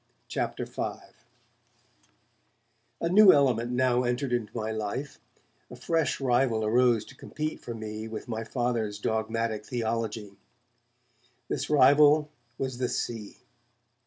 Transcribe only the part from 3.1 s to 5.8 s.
element now entered into my life, a